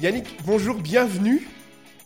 Yannick, 0.00 0.26
bonjour, 0.46 0.76
bienvenue 0.76 1.46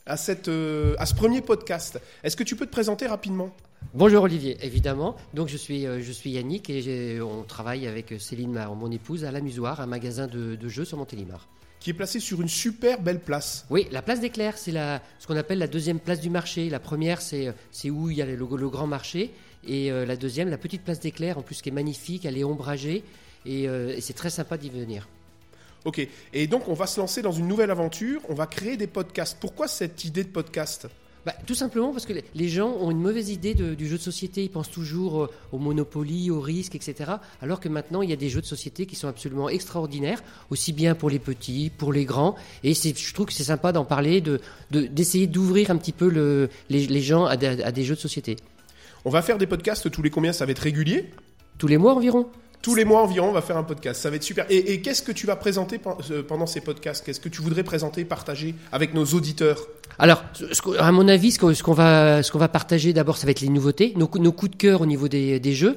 à, 0.07 0.17
cette, 0.17 0.49
euh, 0.49 0.95
à 0.99 1.07
ce 1.07 1.15
premier 1.15 1.41
podcast. 1.41 2.01
Est-ce 2.25 2.37
que 2.37 2.43
tu 2.43 2.57
peux 2.57 2.67
te 2.67 2.73
présenter 2.73 3.07
rapidement? 3.07 3.51
Bonjour 3.95 4.25
Olivier, 4.25 4.57
évidemment. 4.63 5.15
Donc 5.35 5.49
je 5.49 5.57
suis, 5.57 5.87
euh, 5.87 6.01
je 6.03 6.11
suis 6.11 6.31
Yannick 6.31 6.71
et 6.71 7.21
on 7.21 7.43
travaille 7.45 7.87
avec 7.87 8.15
Céline, 8.19 8.53
ma- 8.53 8.67
mon 8.69 8.91
épouse, 8.91 9.25
à 9.25 9.31
l'Amusoir, 9.31 9.81
un 9.81 9.87
magasin 9.87 10.27
de, 10.27 10.57
de 10.57 10.69
jeux 10.69 10.85
sur 10.85 10.99
Montélimar. 10.99 11.47
Qui 11.79 11.91
est 11.91 11.95
placé 11.95 12.19
sur 12.19 12.41
une 12.41 12.49
super 12.49 13.01
belle 13.01 13.21
place. 13.21 13.67
Oui, 13.71 13.87
la 13.93 14.03
place 14.03 14.19
des 14.21 14.31
Clercs, 14.31 14.57
c'est 14.59 14.73
la, 14.73 15.01
ce 15.21 15.27
qu'on 15.27 15.37
appelle 15.37 15.59
la 15.59 15.67
deuxième 15.67 16.01
place 16.01 16.19
du 16.21 16.31
marché. 16.31 16.71
La 16.71 16.81
première, 16.81 17.21
c'est, 17.21 17.53
c'est 17.71 17.91
où 17.91 18.11
il 18.11 18.17
y 18.17 18.23
a 18.23 18.27
le, 18.27 18.35
le 18.37 18.69
grand 18.71 18.87
marché. 18.87 19.33
Et 19.69 19.93
euh, 19.93 20.07
la 20.07 20.17
deuxième, 20.17 20.49
la 20.49 20.59
petite 20.59 20.83
place 20.83 20.99
des 20.99 21.11
Clercs, 21.13 21.37
en 21.39 21.43
plus 21.43 21.61
qui 21.63 21.69
est 21.69 21.73
magnifique, 21.73 22.25
elle 22.25 22.39
est 22.39 22.45
ombragée. 22.45 23.05
Et, 23.45 23.69
euh, 23.69 23.95
et 23.95 24.01
c'est 24.01 24.15
très 24.15 24.31
sympa 24.31 24.57
d'y 24.57 24.71
venir. 24.71 25.07
Ok, 25.85 26.07
et 26.33 26.47
donc 26.47 26.69
on 26.69 26.75
va 26.75 26.87
se 26.87 26.99
lancer 26.99 27.21
dans 27.21 27.33
une 27.33 27.47
nouvelle 27.47 27.71
aventure, 27.71 28.21
on 28.29 28.35
va 28.35 28.47
créer 28.47 28.77
des 28.77 28.87
podcasts. 28.87 29.37
Pourquoi 29.39 29.69
cette 29.69 30.05
idée 30.05 30.25
de 30.25 30.29
podcast? 30.31 30.89
Bah, 31.27 31.35
tout 31.47 31.55
simplement 31.55 31.91
parce 31.93 32.05
que 32.05 32.13
les- 32.35 32.49
gens 32.51 32.69
ont 32.81 32.91
une 32.91 33.01
mauvaise 33.01 33.31
idée 33.31 33.55
de- 33.55 33.75
du 33.75 33.89
jeu 33.89 33.97
de 33.97 34.03
société. 34.03 34.45
Ils 34.45 34.51
pensent 34.51 34.71
toujours 34.71 35.23
euh, 35.25 35.31
au 35.53 35.59
Monopoly, 35.59 36.31
au 36.31 36.39
risque, 36.39 36.75
etc. 36.75 37.13
Alors 37.41 37.61
que 37.61 37.71
maintenant, 37.71 38.03
il 38.03 38.11
y 38.11 38.13
a 38.13 38.17
des 38.17 38.29
jeux 38.29 38.43
de 38.43 38.47
société 38.47 38.85
qui 38.85 38.95
sont 38.95 39.09
absolument 39.09 39.49
extraordinaires, 39.49 40.23
aussi 40.51 40.75
bien 40.75 40.95
pour 40.95 41.09
les 41.09 41.19
petits, 41.19 41.71
pour 41.77 41.95
les 41.95 42.05
grands. 42.05 42.35
Et 42.63 42.75
je 42.75 43.15
trouve 43.15 43.25
que 43.27 43.33
c'est 43.33 43.45
sympa 43.45 43.73
d'en 43.73 43.87
parler, 43.87 44.21
de- 44.21 44.39
de- 44.71 44.87
d'essayer 44.87 45.27
d'ouvrir 45.27 45.71
un 45.71 45.79
petit 45.79 45.93
peu 45.93 46.11
le- 46.11 46.51
les, 46.69 46.87
les 46.87 47.01
gens 47.01 47.25
à 47.25 47.39
des- 47.39 47.63
à 47.63 47.73
des 47.73 47.85
jeux 47.85 47.95
de 47.95 48.01
société. 48.01 48.37
On 49.07 49.11
va 49.11 49.23
faire 49.23 49.39
des 49.39 49.47
podcasts 49.47 49.91
tous 49.91 50.03
les 50.03 50.11
combien? 50.11 50.35
Ça 50.35 50.45
va 50.45 50.53
être 50.53 50.59
régulier? 50.59 51.11
Tous 51.57 51.69
les 51.69 51.79
mois 51.79 51.95
environ 51.95 52.29
Tous 52.65 52.75
les 52.75 52.87
mois 52.87 53.03
environ, 53.03 53.29
on 53.29 53.33
va 53.33 53.43
faire 53.43 53.59
un 53.59 53.63
podcast. 53.63 54.01
Ça 54.01 54.09
va 54.09 54.17
être 54.17 54.23
super. 54.23 54.47
Et, 54.49 54.81
qu'est-ce 54.81 55.03
que 55.03 55.13
tu 55.13 55.27
vas 55.27 55.37
présenter 55.37 55.79
euh, 56.11 56.23
pendant 56.23 56.47
ces 56.47 56.63
podcasts? 56.63 57.05
Qu'est-ce 57.05 57.21
que 57.21 57.29
tu 57.29 57.43
voudrais 57.43 57.63
présenter, 57.63 58.07
partager 58.07 58.55
avec 58.73 58.95
nos 58.95 59.05
auditeurs? 59.05 59.69
Alors, 59.99 60.25
à 60.79 60.91
mon 60.91 61.07
avis, 61.07 61.33
ce 61.33 61.63
qu'on 61.63 61.73
va, 61.75 62.23
ce 62.23 62.33
qu'on 62.33 62.39
va 62.39 62.49
partager 62.49 62.95
d'abord, 62.95 63.19
ça 63.19 63.27
va 63.27 63.33
être 63.33 63.43
les 63.43 63.51
nouveautés, 63.51 63.93
nos, 63.97 64.09
cou- 64.09 64.19
nos 64.19 64.33
coups 64.33 64.53
de 64.53 64.57
cœur 64.57 64.81
au 64.81 64.87
niveau 64.87 65.09
des, 65.09 65.55
jeux. 65.55 65.77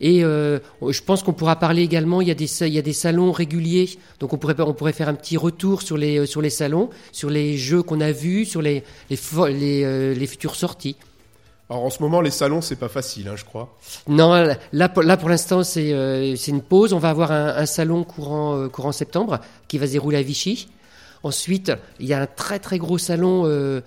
Et 0.00 0.24
euh, 0.24 0.58
je 0.88 1.02
pense 1.02 1.22
qu'on 1.22 1.34
pourra 1.34 1.56
parler 1.56 1.82
également, 1.82 2.22
il 2.22 2.28
y, 2.28 2.30
a 2.30 2.34
des, 2.34 2.62
il 2.62 2.72
y 2.72 2.78
a 2.78 2.82
des 2.82 2.94
salons 2.94 3.30
réguliers, 3.30 3.90
donc 4.18 4.32
on 4.32 4.38
pourrait, 4.38 4.58
on 4.58 4.72
pourrait 4.72 4.94
faire 4.94 5.10
un 5.10 5.14
petit 5.14 5.36
retour 5.36 5.82
sur 5.82 5.98
les, 5.98 6.20
euh, 6.20 6.24
sur 6.26 6.40
les 6.40 6.48
salons, 6.50 6.88
sur 7.12 7.28
les 7.28 7.58
jeux 7.58 7.82
qu'on 7.82 8.00
a 8.00 8.10
vus, 8.10 8.46
sur 8.46 8.62
les, 8.62 8.84
les, 9.10 10.14
les 10.14 10.26
futures 10.26 10.56
sorties. 10.56 10.96
Alors 11.72 11.86
en 11.86 11.90
ce 11.90 12.02
moment, 12.02 12.20
les 12.20 12.30
salons, 12.30 12.60
c'est 12.60 12.76
pas 12.76 12.90
facile, 12.90 13.28
hein, 13.28 13.34
je 13.34 13.46
crois. 13.46 13.74
Non, 14.06 14.34
là 14.34 14.58
là, 14.72 14.88
pour 15.16 15.28
l'instant, 15.30 15.64
c'est 15.64 15.94
euh, 15.94 16.36
c'est 16.36 16.50
une 16.50 16.60
pause. 16.60 16.92
On 16.92 16.98
va 16.98 17.08
avoir 17.08 17.32
un, 17.32 17.64
salon 17.64 18.04
courant, 18.04 18.58
euh, 18.58 18.68
courant 18.68 18.92
septembre 18.92 19.40
qui 19.68 19.78
va 19.78 19.86
se 19.86 19.92
dérouler 19.92 20.18
à 20.18 20.22
Vichy. 20.22 20.68
Ensuite, 21.22 21.72
il 21.98 22.04
y 22.04 22.12
a 22.12 22.20
un 22.20 22.26
très 22.26 22.58
très 22.58 22.76
gros 22.76 22.98
salon 22.98 23.44
euh, 23.46 23.80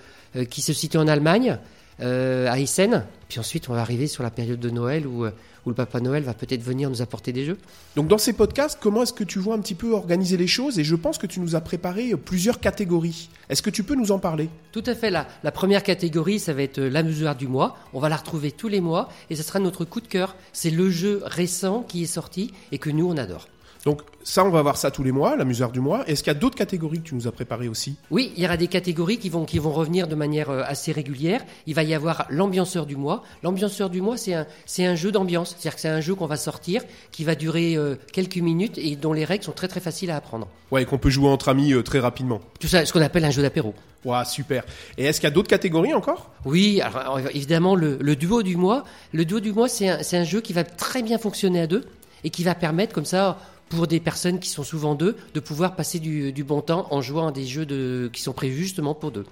qui 0.49 0.63
se 0.63 0.73
situe 0.73 0.97
en 0.97 1.07
Allemagne, 1.07 1.59
euh, 2.01 2.49
à 2.49 2.59
Essen. 2.59 3.05
Puis 3.29 3.39
ensuite, 3.39 3.69
on 3.69 3.73
va 3.73 3.81
arriver 3.81 4.07
sur 4.07 4.23
la 4.23 4.29
période 4.29 4.59
de 4.59 4.69
Noël 4.69 5.07
où, 5.07 5.25
euh, 5.25 5.31
où 5.65 5.69
le 5.69 5.75
Papa 5.75 5.99
Noël 5.99 6.23
va 6.23 6.33
peut-être 6.33 6.61
venir 6.61 6.89
nous 6.89 7.01
apporter 7.01 7.33
des 7.33 7.45
jeux. 7.45 7.57
Donc 7.95 8.07
dans 8.07 8.17
ces 8.17 8.33
podcasts, 8.33 8.77
comment 8.79 9.03
est-ce 9.03 9.13
que 9.13 9.23
tu 9.23 9.39
vois 9.39 9.55
un 9.55 9.59
petit 9.59 9.75
peu 9.75 9.93
organiser 9.93 10.37
les 10.37 10.47
choses? 10.47 10.77
Et 10.77 10.83
je 10.83 10.95
pense 10.95 11.17
que 11.17 11.27
tu 11.27 11.39
nous 11.39 11.55
as 11.55 11.61
préparé 11.61 12.11
euh, 12.11 12.17
plusieurs 12.17 12.59
catégories. 12.59 13.29
Est-ce 13.49 13.61
que 13.61 13.69
tu 13.69 13.83
peux 13.83 13.95
nous 13.95 14.11
en 14.11 14.19
parler? 14.19 14.49
Tout 14.71 14.83
à 14.85 14.95
fait. 14.95 15.09
La, 15.09 15.27
la 15.43 15.51
première 15.51 15.83
catégorie, 15.83 16.39
ça 16.39 16.53
va 16.53 16.61
être 16.61 16.79
euh, 16.79 16.89
la 16.89 17.03
mesure 17.03 17.33
du 17.35 17.47
mois. 17.47 17.77
On 17.93 17.99
va 17.99 18.09
la 18.09 18.17
retrouver 18.17 18.51
tous 18.51 18.67
les 18.67 18.81
mois 18.81 19.09
et 19.29 19.35
ce 19.35 19.43
sera 19.43 19.59
notre 19.59 19.85
coup 19.85 20.01
de 20.01 20.07
cœur. 20.07 20.35
C'est 20.53 20.71
le 20.71 20.89
jeu 20.89 21.21
récent 21.25 21.83
qui 21.87 22.03
est 22.03 22.07
sorti 22.07 22.51
et 22.71 22.77
que 22.77 22.89
nous, 22.89 23.09
on 23.09 23.17
adore. 23.17 23.47
Donc 23.85 24.01
ça, 24.23 24.43
on 24.43 24.49
va 24.49 24.63
voir 24.63 24.77
ça 24.77 24.89
tous 24.89 25.03
les 25.03 25.11
mois, 25.11 25.35
l'amuseur 25.35 25.71
du 25.71 25.79
mois. 25.79 26.07
Est-ce 26.07 26.23
qu'il 26.23 26.33
y 26.33 26.35
a 26.35 26.39
d'autres 26.39 26.57
catégories 26.57 27.01
que 27.01 27.09
tu 27.09 27.15
nous 27.15 27.27
as 27.27 27.31
préparées 27.31 27.67
aussi? 27.67 27.97
Oui, 28.09 28.33
il 28.35 28.41
y 28.41 28.45
aura 28.47 28.57
des 28.57 28.67
catégories 28.67 29.19
qui 29.19 29.29
vont, 29.29 29.45
qui 29.45 29.59
vont 29.59 29.71
revenir 29.71 30.07
de 30.07 30.15
manière 30.15 30.49
euh, 30.49 30.63
assez 30.65 30.91
régulière. 30.91 31.45
Il 31.67 31.75
va 31.75 31.83
y 31.83 31.93
avoir 31.93 32.25
l'ambianceur 32.31 32.87
du 32.87 32.95
mois. 32.95 33.23
L'ambianceur 33.43 33.91
du 33.91 34.01
mois, 34.01 34.17
c'est 34.17 34.33
un, 34.33 34.47
c'est 34.65 34.87
un 34.87 34.95
jeu 34.95 35.11
d'ambiance. 35.11 35.49
C'est-à-dire 35.49 35.75
que 35.75 35.81
c'est 35.81 35.89
un 35.89 36.01
jeu 36.01 36.15
qu'on 36.15 36.25
va 36.25 36.35
sortir, 36.35 36.81
qui 37.11 37.23
va 37.23 37.35
durer 37.35 37.75
euh, 37.77 37.95
quelques 38.11 38.37
minutes 38.37 38.79
et 38.79 38.95
dont 38.95 39.13
les 39.13 39.23
règles 39.23 39.43
sont 39.43 39.51
très 39.51 39.67
très 39.67 39.79
faciles 39.81 40.09
à 40.09 40.15
apprendre. 40.15 40.47
Ouais, 40.71 40.81
et 40.81 40.85
qu'on 40.85 40.97
peut 40.97 41.11
jouer 41.11 41.29
entre 41.29 41.49
amis 41.49 41.71
euh, 41.71 41.83
très 41.83 41.99
rapidement. 41.99 42.41
Tout 42.59 42.67
ça, 42.67 42.87
ce 42.87 42.91
qu'on 42.91 43.01
appelle 43.01 43.23
un 43.25 43.29
jeu 43.29 43.43
d'apéro. 43.43 43.75
Ouah, 44.03 44.25
super. 44.25 44.63
Et 44.97 45.05
est-ce 45.05 45.19
qu'il 45.19 45.27
y 45.27 45.31
a 45.31 45.33
d'autres 45.33 45.47
catégories 45.47 45.93
encore? 45.93 46.31
Oui, 46.43 46.81
alors, 46.81 47.19
évidemment, 47.19 47.75
le, 47.75 47.99
le 48.01 48.15
duo 48.15 48.41
du 48.41 48.57
mois. 48.57 48.83
Le 49.13 49.25
duo 49.25 49.39
du 49.39 49.53
mois, 49.53 49.69
c'est 49.69 49.89
un, 49.89 50.01
c'est 50.01 50.17
un 50.17 50.23
jeu 50.23 50.41
qui 50.41 50.53
va 50.53 50.63
très 50.63 51.03
bien 51.03 51.19
fonctionner 51.19 51.61
à 51.61 51.67
deux 51.67 51.85
et 52.23 52.31
qui 52.31 52.43
va 52.43 52.55
permettre, 52.55 52.91
comme 52.91 53.05
ça, 53.05 53.37
pour 53.69 53.87
des 53.87 53.99
personnes 53.99 54.39
qui 54.39 54.49
sont 54.49 54.63
souvent 54.63 54.95
deux, 54.95 55.15
de 55.33 55.39
pouvoir 55.39 55.75
passer 55.75 55.99
du, 55.99 56.31
du 56.31 56.43
bon 56.43 56.61
temps 56.61 56.87
en 56.91 57.01
jouant 57.01 57.27
à 57.27 57.31
des 57.31 57.45
jeux 57.45 57.65
de, 57.65 58.09
qui 58.13 58.21
sont 58.21 58.33
prévus 58.33 58.63
justement 58.63 58.93
pour 58.93 59.11
deux. 59.11 59.25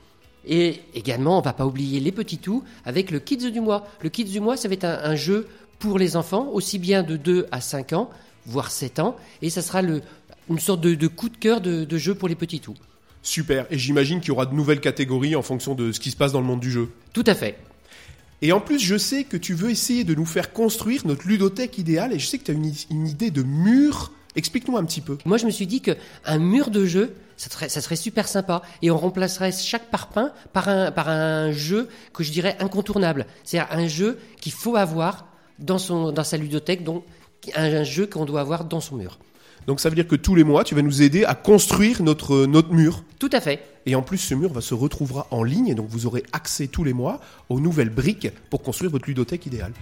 Et 0.46 0.82
également, 0.94 1.38
on 1.38 1.42
va 1.42 1.54
pas 1.54 1.66
oublier 1.66 2.00
les 2.00 2.12
petits 2.12 2.38
tout 2.38 2.64
avec 2.86 3.12
le 3.12 3.20
Kids 3.20 3.52
du 3.52 3.62
mois. 3.62 3.88
Le 4.02 4.10
Kids 4.10 4.26
du 4.26 4.40
mois, 4.40 4.58
ça 4.58 4.68
va 4.68 4.74
être 4.74 4.84
un, 4.84 5.00
un 5.04 5.16
jeu 5.16 5.48
pour 5.80 5.98
les 5.98 6.16
enfants, 6.16 6.50
aussi 6.52 6.80
bien 6.80 7.04
de 7.04 7.18
2 7.18 7.48
à 7.52 7.62
5 7.62 7.94
ans, 7.94 8.10
voire 8.46 8.72
7 8.72 9.00
ans, 9.00 9.16
et 9.42 9.50
ça 9.50 9.62
sera 9.62 9.82
le, 9.82 10.02
une 10.50 10.60
sorte 10.60 10.82
de, 10.82 10.96
de 10.96 11.08
coup 11.08 11.30
de 11.30 11.38
cœur 11.38 11.62
de, 11.62 11.86
de 11.86 11.98
jeu 11.98 12.16
pour 12.16 12.28
les 12.28 12.36
petits 12.36 12.60
tout. 12.60 12.76
Super. 13.22 13.66
Et 13.70 13.78
j'imagine 13.78 14.20
qu'il 14.20 14.30
y 14.30 14.32
aura 14.32 14.46
de 14.46 14.54
nouvelles 14.54 14.82
catégories 14.82 15.36
en 15.36 15.42
fonction 15.42 15.76
de 15.76 15.92
ce 15.92 16.00
qui 16.00 16.12
se 16.12 16.18
passe 16.18 16.34
dans 16.34 16.42
le 16.42 16.48
monde 16.48 16.60
du 16.60 16.72
jeu. 16.72 16.90
Tout 17.14 17.24
à 17.26 17.36
fait. 17.36 17.58
Et 18.42 18.52
en 18.52 18.60
plus, 18.60 18.80
je 18.80 18.98
sais 18.98 19.24
que 19.24 19.38
tu 19.38 19.54
veux 19.54 19.70
essayer 19.70 20.04
de 20.04 20.14
nous 20.14 20.26
faire 20.26 20.52
construire 20.52 21.08
notre 21.08 21.26
ludothèque 21.26 21.78
idéale. 21.78 22.12
Et 22.12 22.20
je 22.20 22.28
sais 22.28 22.38
que 22.38 22.44
tu 22.44 22.52
as 22.52 22.54
une 22.54 23.08
idée 23.08 23.32
de 23.32 23.44
mur. 23.44 24.12
Explique-nous 24.36 24.78
un 24.78 24.84
petit 24.84 25.02
peu. 25.02 25.18
Moi, 25.26 25.38
je 25.38 25.46
me 25.46 25.52
suis 25.52 25.68
dit 25.68 25.82
que 25.82 25.92
un 26.26 26.40
mur 26.40 26.70
de 26.70 26.86
jeu, 26.86 27.16
ça 27.38 27.50
serait, 27.50 27.70
ça 27.70 27.82
serait 27.82 27.96
super 27.96 28.28
sympa. 28.28 28.62
Et 28.82 28.92
on 28.92 28.98
remplacerait 28.98 29.52
chaque 29.52 29.90
parpaing 29.90 30.32
par 30.54 30.70
un, 30.70 30.92
par 30.92 31.10
un 31.10 31.52
jeu 31.52 31.90
que 32.14 32.24
je 32.24 32.32
dirais 32.32 32.56
incontournable. 32.60 33.26
C'est-à-dire 33.44 33.76
un 33.76 33.88
jeu 33.88 34.20
qu'il 34.42 34.52
faut 34.52 34.76
avoir 34.76 35.28
dans, 35.60 35.78
son, 35.78 36.12
dans 36.12 36.24
sa 36.24 36.38
ludothèque, 36.38 36.84
donc 36.84 37.04
un, 37.56 37.64
un 37.64 37.84
jeu 37.84 38.08
qu'on 38.08 38.26
doit 38.26 38.42
avoir 38.42 38.66
dans 38.66 38.82
son 38.82 38.96
mur. 38.96 39.20
Donc 39.68 39.80
ça 39.80 39.90
veut 39.90 39.96
dire 39.96 40.08
que 40.08 40.16
tous 40.16 40.36
les 40.36 40.44
mois, 40.44 40.64
tu 40.64 40.76
vas 40.76 40.82
nous 40.82 41.02
aider 41.02 41.24
à 41.24 41.36
construire 41.36 42.04
notre, 42.04 42.46
notre 42.46 42.74
mur. 42.74 43.04
Tout 43.20 43.30
à 43.32 43.40
fait. 43.40 43.64
Et 43.86 43.96
en 43.96 44.02
plus, 44.02 44.18
ce 44.18 44.34
mur 44.34 44.52
va 44.52 44.62
se 44.62 44.74
retrouvera 44.74 45.28
en 45.32 45.44
ligne. 45.44 45.68
Et 45.68 45.76
donc 45.76 45.88
vous 45.90 46.06
aurez 46.06 46.24
accès 46.34 46.68
tous 46.68 46.84
les 46.84 46.94
mois 46.94 47.20
aux 47.50 47.60
nouvelles 47.60 47.90
briques 47.90 48.30
pour 48.50 48.62
construire 48.62 48.92
votre 48.92 49.08
ludothèque 49.08 49.46
idéale. 49.46 49.74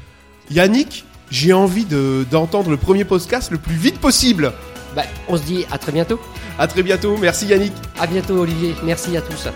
Yannick, 0.51 1.05
j'ai 1.31 1.53
envie 1.53 1.85
de- 1.85 2.25
d'entendre 2.29 2.69
le 2.69 2.77
premier 2.77 3.05
podcast 3.05 3.49
le 3.51 3.57
plus 3.57 3.75
vite 3.75 3.99
possible. 3.99 4.53
Bah, 4.95 5.03
on 5.29 5.37
se 5.37 5.43
dit 5.43 5.65
à 5.71 5.77
très 5.77 5.91
bientôt. 5.91 6.19
À 6.59 6.67
très 6.67 6.83
bientôt. 6.83 7.17
Merci 7.17 7.47
Yannick. 7.47 7.73
À 7.99 8.05
bientôt, 8.05 8.37
Olivier. 8.39 8.75
Merci 8.83 9.15
à 9.17 9.21
tous. 9.21 9.47